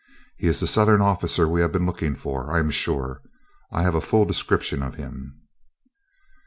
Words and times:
He 0.35 0.47
is 0.47 0.59
the 0.59 0.65
Southern 0.65 0.99
officer 0.99 1.47
we 1.47 1.61
have 1.61 1.71
been 1.71 1.85
looking 1.85 2.15
for, 2.15 2.51
I 2.51 2.57
am 2.57 2.71
sure. 2.71 3.21
I 3.71 3.83
have 3.83 3.93
a 3.93 4.01
full 4.01 4.25
description 4.25 4.81
of 4.81 4.95
him." 4.95 5.39